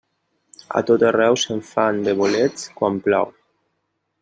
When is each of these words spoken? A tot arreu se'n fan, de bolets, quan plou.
A 0.79 0.81
tot 0.89 1.05
arreu 1.09 1.37
se'n 1.41 1.61
fan, 1.73 2.01
de 2.09 2.17
bolets, 2.23 2.65
quan 2.81 3.01
plou. 3.09 3.33